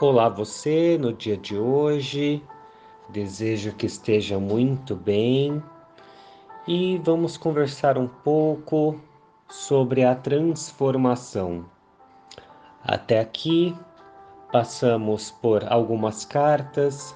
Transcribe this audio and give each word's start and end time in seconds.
Olá, 0.00 0.28
você 0.28 0.96
no 0.96 1.12
dia 1.12 1.36
de 1.36 1.58
hoje. 1.58 2.40
Desejo 3.08 3.74
que 3.74 3.86
esteja 3.86 4.38
muito 4.38 4.94
bem 4.94 5.60
e 6.68 6.98
vamos 6.98 7.36
conversar 7.36 7.98
um 7.98 8.06
pouco 8.06 9.00
sobre 9.48 10.04
a 10.04 10.14
transformação. 10.14 11.64
Até 12.80 13.18
aqui 13.18 13.76
passamos 14.52 15.32
por 15.32 15.64
algumas 15.64 16.24
cartas, 16.24 17.12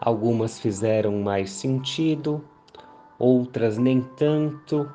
algumas 0.00 0.58
fizeram 0.58 1.20
mais 1.20 1.50
sentido, 1.50 2.44
outras 3.20 3.78
nem 3.78 4.00
tanto, 4.00 4.92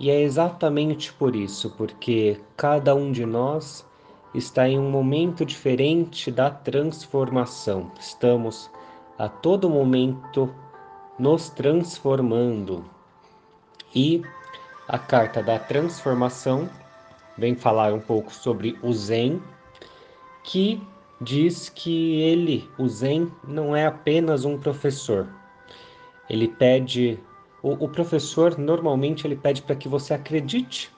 e 0.00 0.08
é 0.08 0.22
exatamente 0.22 1.12
por 1.12 1.36
isso, 1.36 1.68
porque 1.76 2.40
cada 2.56 2.94
um 2.94 3.12
de 3.12 3.26
nós 3.26 3.86
está 4.34 4.68
em 4.68 4.78
um 4.78 4.90
momento 4.90 5.44
diferente 5.44 6.30
da 6.30 6.50
transformação. 6.50 7.90
Estamos 7.98 8.70
a 9.18 9.28
todo 9.28 9.68
momento 9.68 10.52
nos 11.18 11.50
transformando. 11.50 12.84
E 13.94 14.22
a 14.88 14.98
carta 14.98 15.42
da 15.42 15.58
transformação 15.58 16.68
vem 17.36 17.54
falar 17.54 17.92
um 17.92 18.00
pouco 18.00 18.32
sobre 18.32 18.78
o 18.82 18.92
Zen, 18.92 19.42
que 20.42 20.80
diz 21.20 21.68
que 21.68 22.20
ele, 22.20 22.68
o 22.78 22.88
Zen, 22.88 23.30
não 23.46 23.76
é 23.76 23.86
apenas 23.86 24.44
um 24.44 24.58
professor. 24.58 25.28
Ele 26.28 26.48
pede, 26.48 27.18
o, 27.62 27.84
o 27.84 27.88
professor 27.88 28.58
normalmente 28.58 29.26
ele 29.26 29.36
pede 29.36 29.62
para 29.62 29.76
que 29.76 29.88
você 29.88 30.14
acredite 30.14 30.90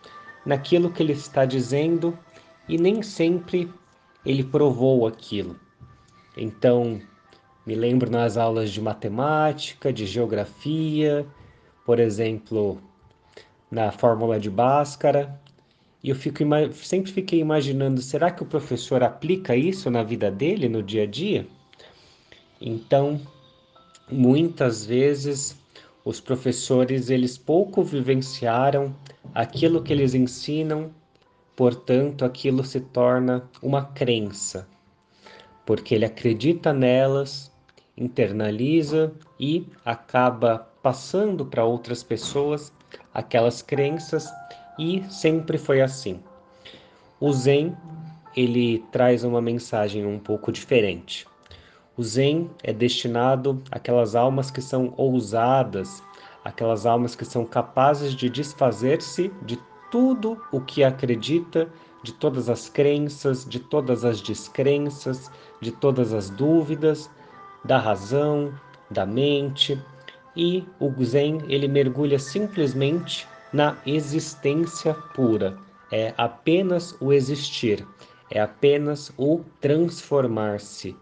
naquilo 0.47 0.91
que 0.91 1.03
ele 1.03 1.12
está 1.12 1.45
dizendo 1.45 2.16
e 2.68 2.78
nem 2.78 3.02
sempre 3.02 3.70
ele 4.25 4.42
provou 4.42 5.06
aquilo. 5.06 5.58
Então, 6.36 7.00
me 7.66 7.75
lembro 7.75 8.11
nas 8.11 8.36
aulas 8.36 8.70
de 8.70 8.80
matemática, 8.80 9.92
de 9.92 10.06
geografia, 10.06 11.27
por 11.84 11.98
exemplo, 11.98 12.80
na 13.70 13.91
fórmula 13.92 14.39
de 14.39 14.50
Bhaskara, 14.50 15.41
e 16.02 16.11
eu 16.11 16.14
fico, 16.14 16.39
sempre 16.74 17.11
fiquei 17.11 17.41
imaginando, 17.41 18.02
será 18.02 18.30
que 18.30 18.42
o 18.42 18.47
professor 18.47 19.02
aplica 19.02 19.56
isso 19.56 19.91
na 19.91 20.02
vida 20.02 20.30
dele, 20.30 20.69
no 20.69 20.83
dia 20.83 21.05
a 21.05 21.06
dia? 21.06 21.46
Então, 22.61 23.20
muitas 24.11 24.84
vezes 24.84 25.58
os 26.05 26.20
professores 26.20 27.08
eles 27.08 27.39
pouco 27.39 27.83
vivenciaram 27.83 28.94
aquilo 29.34 29.83
que 29.83 29.92
eles 29.92 30.14
ensinam 30.14 30.91
Portanto, 31.56 32.24
aquilo 32.24 32.64
se 32.64 32.80
torna 32.80 33.48
uma 33.62 33.84
crença, 33.84 34.66
porque 35.64 35.94
ele 35.94 36.05
acredita 36.05 36.72
nelas, 36.72 37.52
internaliza 37.96 39.12
e 39.38 39.66
acaba 39.84 40.69
passando 40.83 41.46
para 41.46 41.64
outras 41.64 42.02
pessoas 42.02 42.72
aquelas 43.12 43.62
crenças 43.62 44.28
e 44.78 45.02
sempre 45.08 45.56
foi 45.56 45.80
assim. 45.80 46.20
O 47.20 47.33
Zen, 47.33 47.77
ele 48.36 48.84
traz 48.91 49.22
uma 49.22 49.41
mensagem 49.41 50.05
um 50.05 50.18
pouco 50.18 50.50
diferente. 50.50 51.27
O 51.96 52.02
Zen 52.02 52.50
é 52.62 52.72
destinado 52.72 53.62
àquelas 53.70 54.16
almas 54.16 54.50
que 54.50 54.61
são 54.61 54.92
ousadas, 54.96 56.02
aquelas 56.44 56.84
almas 56.84 57.14
que 57.14 57.24
são 57.24 57.46
capazes 57.46 58.12
de 58.12 58.28
desfazer-se 58.28 59.30
de 59.42 59.56
tudo 59.95 60.37
o 60.50 60.61
que 60.61 60.83
acredita, 60.83 61.70
de 62.03 62.12
todas 62.12 62.48
as 62.50 62.69
crenças, 62.69 63.48
de 63.48 63.61
todas 63.61 64.05
as 64.05 64.20
descrenças, 64.20 65.31
de 65.61 65.70
todas 65.70 66.12
as 66.12 66.28
dúvidas, 66.28 67.09
da 67.64 67.79
razão, 67.79 68.52
da 68.91 69.07
mente, 69.07 69.80
e 70.35 70.67
o 70.80 70.92
Zen 71.05 71.39
ele 71.46 71.68
mergulha 71.68 72.18
simplesmente 72.18 73.24
na 73.52 73.79
existência 73.86 74.95
pura. 75.14 75.57
É 75.92 76.13
apenas 76.17 76.97
o 77.01 77.13
existir, 77.13 77.86
é 78.33 78.41
apenas 78.41 79.13
o 79.17 79.45
transformar-se. 79.61 80.97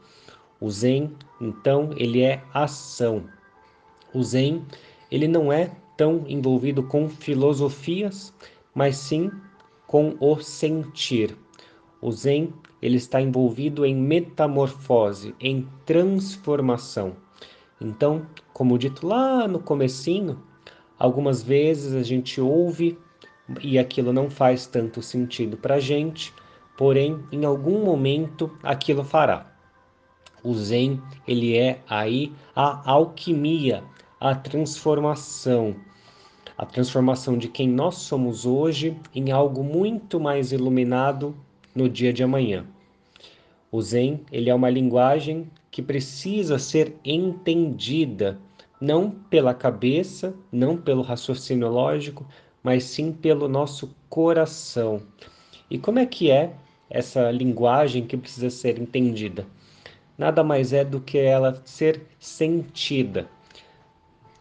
O 0.60 0.70
Zen, 0.70 1.16
então, 1.40 1.94
ele 1.96 2.20
é 2.20 2.44
ação. 2.52 3.24
O 4.12 4.22
Zen, 4.22 4.66
ele 5.10 5.26
não 5.26 5.50
é 5.50 5.70
tão 5.96 6.26
envolvido 6.28 6.82
com 6.82 7.08
filosofias, 7.08 8.34
mas 8.74 8.96
sim 8.96 9.30
com 9.86 10.16
o 10.20 10.40
sentir. 10.40 11.36
O 12.00 12.10
Zen 12.10 12.52
ele 12.80 12.96
está 12.96 13.20
envolvido 13.20 13.86
em 13.86 13.94
metamorfose, 13.94 15.34
em 15.38 15.68
transformação. 15.86 17.16
Então, 17.80 18.26
como 18.52 18.78
dito 18.78 19.06
lá 19.06 19.46
no 19.46 19.60
comecinho, 19.60 20.42
algumas 20.98 21.42
vezes 21.42 21.94
a 21.94 22.02
gente 22.02 22.40
ouve 22.40 22.98
e 23.60 23.78
aquilo 23.78 24.12
não 24.12 24.30
faz 24.30 24.66
tanto 24.66 25.02
sentido 25.02 25.56
para 25.56 25.76
a 25.76 25.80
gente, 25.80 26.32
porém, 26.76 27.22
em 27.30 27.44
algum 27.44 27.84
momento 27.84 28.50
aquilo 28.62 29.04
fará. 29.04 29.52
O 30.42 30.54
Zen, 30.54 31.00
ele 31.26 31.56
é 31.56 31.80
aí 31.88 32.32
a 32.54 32.90
alquimia, 32.90 33.84
a 34.18 34.34
transformação, 34.34 35.76
a 36.56 36.66
transformação 36.66 37.36
de 37.36 37.48
quem 37.48 37.68
nós 37.68 37.96
somos 37.96 38.44
hoje 38.44 38.96
em 39.14 39.30
algo 39.30 39.62
muito 39.64 40.20
mais 40.20 40.52
iluminado 40.52 41.34
no 41.74 41.88
dia 41.88 42.12
de 42.12 42.22
amanhã. 42.22 42.64
O 43.70 43.80
Zen, 43.80 44.20
ele 44.30 44.50
é 44.50 44.54
uma 44.54 44.68
linguagem 44.68 45.50
que 45.70 45.80
precisa 45.80 46.58
ser 46.58 46.94
entendida 47.04 48.38
não 48.80 49.10
pela 49.10 49.54
cabeça, 49.54 50.34
não 50.50 50.76
pelo 50.76 51.02
raciocínio 51.02 51.68
lógico, 51.68 52.26
mas 52.62 52.84
sim 52.84 53.12
pelo 53.12 53.48
nosso 53.48 53.94
coração. 54.08 55.02
E 55.70 55.78
como 55.78 55.98
é 55.98 56.06
que 56.06 56.30
é 56.30 56.52
essa 56.90 57.30
linguagem 57.30 58.04
que 58.04 58.16
precisa 58.16 58.50
ser 58.50 58.78
entendida? 58.78 59.46
Nada 60.18 60.44
mais 60.44 60.72
é 60.72 60.84
do 60.84 61.00
que 61.00 61.16
ela 61.16 61.62
ser 61.64 62.02
sentida 62.18 63.28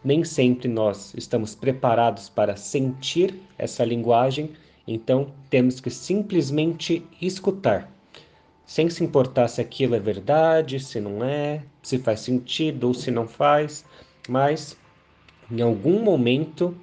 nem 0.04 0.24
sempre 0.24 0.68
nós 0.68 1.14
estamos 1.16 1.54
preparados 1.54 2.28
para 2.28 2.56
sentir 2.56 3.34
essa 3.56 3.84
linguagem, 3.84 4.50
então 4.86 5.32
temos 5.48 5.80
que 5.80 5.90
simplesmente 5.90 7.06
escutar, 7.20 7.90
sem 8.66 8.90
se 8.90 9.04
importar 9.04 9.48
se 9.48 9.60
aquilo 9.60 9.94
é 9.94 10.00
verdade, 10.00 10.80
se 10.80 11.00
não 11.00 11.22
é, 11.24 11.62
se 11.82 11.98
faz 11.98 12.20
sentido 12.20 12.88
ou 12.88 12.94
se 12.94 13.10
não 13.10 13.28
faz, 13.28 13.84
mas 14.28 14.76
em 15.50 15.60
algum 15.60 16.02
momento 16.02 16.76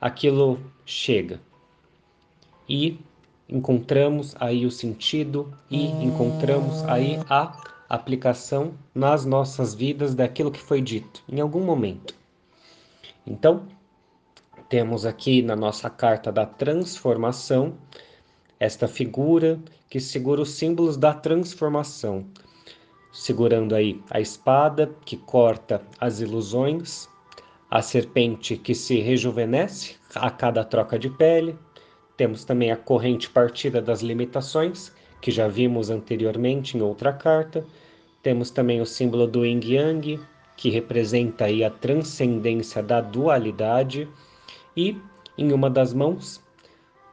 aquilo 0.00 0.60
chega 0.84 1.40
e 2.68 2.98
encontramos 3.48 4.36
aí 4.38 4.64
o 4.64 4.70
sentido 4.70 5.52
e 5.68 5.86
encontramos 5.86 6.84
aí 6.84 7.18
a 7.28 7.52
aplicação 7.88 8.72
nas 8.94 9.26
nossas 9.26 9.74
vidas 9.74 10.14
daquilo 10.14 10.52
que 10.52 10.60
foi 10.60 10.80
dito 10.80 11.20
em 11.28 11.40
algum 11.40 11.64
momento. 11.64 12.19
Então, 13.26 13.66
temos 14.68 15.04
aqui 15.04 15.42
na 15.42 15.56
nossa 15.56 15.90
carta 15.90 16.30
da 16.30 16.46
transformação 16.46 17.76
esta 18.58 18.86
figura 18.86 19.58
que 19.88 19.98
segura 19.98 20.42
os 20.42 20.50
símbolos 20.50 20.96
da 20.96 21.12
transformação, 21.12 22.26
segurando 23.12 23.74
aí 23.74 24.00
a 24.10 24.20
espada 24.20 24.94
que 25.04 25.16
corta 25.16 25.82
as 25.98 26.20
ilusões, 26.20 27.08
a 27.70 27.82
serpente 27.82 28.56
que 28.56 28.74
se 28.74 29.00
rejuvenesce 29.00 29.96
a 30.14 30.30
cada 30.30 30.64
troca 30.64 30.98
de 30.98 31.10
pele, 31.10 31.58
temos 32.16 32.44
também 32.44 32.70
a 32.70 32.76
corrente 32.76 33.30
partida 33.30 33.80
das 33.80 34.02
limitações, 34.02 34.92
que 35.20 35.30
já 35.30 35.48
vimos 35.48 35.90
anteriormente 35.90 36.76
em 36.76 36.82
outra 36.82 37.12
carta, 37.12 37.64
temos 38.22 38.50
também 38.50 38.80
o 38.80 38.86
símbolo 38.86 39.26
do 39.26 39.44
Yin 39.44 39.60
Yang, 39.64 40.20
que 40.60 40.68
representa 40.68 41.46
aí 41.46 41.64
a 41.64 41.70
transcendência 41.70 42.82
da 42.82 43.00
dualidade, 43.00 44.06
e 44.76 45.00
em 45.38 45.54
uma 45.54 45.70
das 45.70 45.94
mãos, 45.94 46.38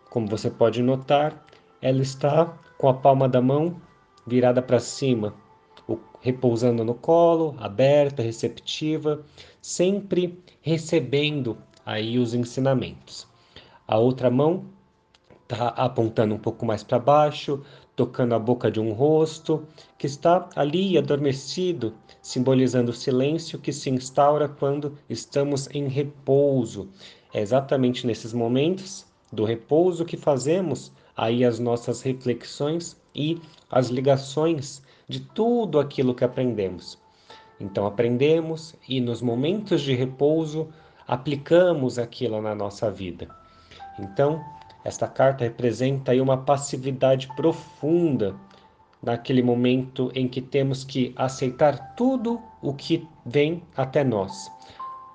como 0.10 0.28
você 0.28 0.50
pode 0.50 0.84
notar, 0.84 1.46
ela 1.82 2.02
está 2.02 2.58
com 2.78 2.90
a 2.90 2.94
palma 2.94 3.30
da 3.30 3.42
mão 3.42 3.82
virada 4.28 4.62
para 4.62 4.82
cima, 4.82 5.34
repousando 6.20 6.84
no 6.84 6.94
colo, 6.94 7.56
aberta, 7.58 8.22
receptiva, 8.22 9.24
sempre 9.62 10.44
recebendo 10.60 11.58
aí 11.86 12.20
os 12.20 12.34
ensinamentos. 12.34 13.26
A 13.88 13.98
outra 13.98 14.30
mão 14.30 14.66
está 15.44 15.70
apontando 15.70 16.36
um 16.36 16.40
pouco 16.40 16.66
mais 16.66 16.84
para 16.84 17.00
baixo, 17.00 17.64
tocando 17.96 18.36
a 18.36 18.40
boca 18.40 18.70
de 18.70 18.82
um 18.82 18.92
rosto 18.92 19.66
que 19.98 20.06
está 20.06 20.50
ali 20.54 20.98
adormecido, 20.98 21.96
simbolizando 22.28 22.92
o 22.92 22.94
silêncio 22.94 23.58
que 23.58 23.72
se 23.72 23.90
instaura 23.90 24.50
quando 24.50 24.98
estamos 25.10 25.70
em 25.74 25.88
repouso. 25.88 26.90
É 27.34 27.40
exatamente 27.40 28.06
nesses 28.06 28.34
momentos 28.34 29.06
do 29.32 29.46
repouso 29.46 30.04
que 30.04 30.18
fazemos 30.18 30.92
aí 31.16 31.46
as 31.46 31.58
nossas 31.58 32.02
reflexões 32.02 32.98
e 33.16 33.40
as 33.72 33.88
ligações 33.88 34.84
de 35.08 35.22
tudo 35.22 35.80
aquilo 35.80 36.14
que 36.14 36.26
aprendemos. 36.26 37.00
Então, 37.62 37.86
aprendemos 37.86 38.76
e 38.90 39.00
nos 39.00 39.22
momentos 39.22 39.82
de 39.82 39.96
repouso 39.96 40.68
aplicamos 41.08 41.98
aquilo 41.98 42.42
na 42.42 42.54
nossa 42.54 42.92
vida. 42.92 43.30
Então, 43.98 44.44
esta 44.84 45.08
carta 45.08 45.46
representa 45.46 46.12
aí 46.12 46.20
uma 46.20 46.40
passividade 46.40 47.30
profunda 47.38 48.36
naquele 49.02 49.42
momento 49.42 50.12
em 50.14 50.28
que 50.28 50.42
temos 50.42 50.84
que 50.84 51.14
aceitar 51.16 51.96
tudo 51.96 52.42
o 52.62 52.74
que 52.74 53.08
vem 53.26 53.64
até 53.76 54.04
nós. 54.04 54.52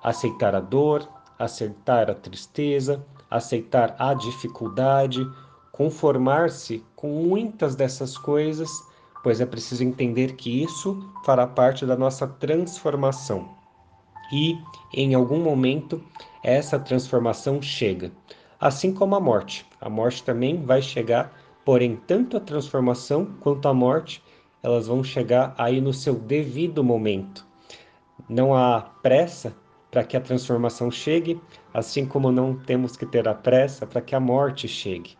Aceitar 0.03 0.55
a 0.55 0.59
dor, 0.59 1.07
aceitar 1.37 2.09
a 2.09 2.15
tristeza, 2.15 3.05
aceitar 3.29 3.95
a 3.99 4.13
dificuldade, 4.13 5.25
conformar-se 5.71 6.83
com 6.95 7.07
muitas 7.09 7.75
dessas 7.75 8.17
coisas, 8.17 8.69
pois 9.23 9.41
é 9.41 9.45
preciso 9.45 9.83
entender 9.83 10.35
que 10.35 10.63
isso 10.63 11.11
fará 11.25 11.47
parte 11.47 11.85
da 11.85 11.95
nossa 11.95 12.27
transformação. 12.27 13.49
E 14.31 14.57
em 14.93 15.13
algum 15.13 15.39
momento 15.41 16.03
essa 16.43 16.77
transformação 16.77 17.61
chega, 17.61 18.11
assim 18.59 18.93
como 18.93 19.15
a 19.15 19.19
morte. 19.19 19.65
A 19.79 19.89
morte 19.89 20.23
também 20.23 20.63
vai 20.63 20.81
chegar, 20.81 21.33
porém 21.65 21.99
tanto 22.07 22.37
a 22.37 22.39
transformação 22.39 23.25
quanto 23.39 23.67
a 23.67 23.73
morte, 23.73 24.23
elas 24.61 24.87
vão 24.87 25.03
chegar 25.03 25.53
aí 25.57 25.81
no 25.81 25.93
seu 25.93 26.15
devido 26.15 26.83
momento. 26.83 27.45
Não 28.29 28.55
há 28.55 28.81
pressa 29.01 29.53
para 29.91 30.03
que 30.03 30.17
a 30.17 30.21
transformação 30.21 30.89
chegue, 30.89 31.39
assim 31.73 32.05
como 32.05 32.31
não 32.31 32.55
temos 32.55 32.97
que 32.97 33.05
ter 33.05 33.27
a 33.27 33.33
pressa 33.33 33.85
para 33.85 34.01
que 34.01 34.15
a 34.15 34.19
morte 34.19 34.67
chegue. 34.67 35.17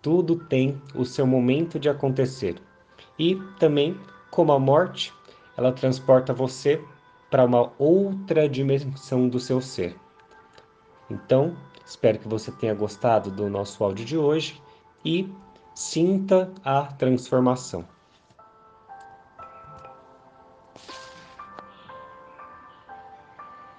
Tudo 0.00 0.36
tem 0.36 0.80
o 0.94 1.04
seu 1.04 1.26
momento 1.26 1.78
de 1.78 1.88
acontecer. 1.88 2.56
E 3.18 3.34
também, 3.58 3.98
como 4.30 4.52
a 4.52 4.58
morte, 4.58 5.12
ela 5.56 5.72
transporta 5.72 6.32
você 6.32 6.80
para 7.30 7.44
uma 7.44 7.72
outra 7.78 8.48
dimensão 8.48 9.28
do 9.28 9.40
seu 9.40 9.60
ser. 9.60 9.96
Então, 11.10 11.56
espero 11.84 12.18
que 12.18 12.28
você 12.28 12.50
tenha 12.52 12.74
gostado 12.74 13.30
do 13.30 13.48
nosso 13.50 13.82
áudio 13.82 14.04
de 14.04 14.16
hoje 14.16 14.62
e 15.04 15.28
sinta 15.76 16.50
a 16.64 16.84
transformação. 16.84 17.86